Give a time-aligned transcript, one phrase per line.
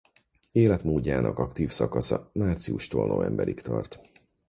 [0.51, 3.99] Életmódjának aktív szakasza márciustól novemberig tart.